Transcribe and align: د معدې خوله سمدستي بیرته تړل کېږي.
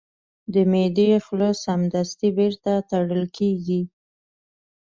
د 0.53 0.55
معدې 0.71 1.09
خوله 1.25 1.49
سمدستي 1.63 2.29
بیرته 2.37 2.71
تړل 2.89 3.23
کېږي. 3.37 3.81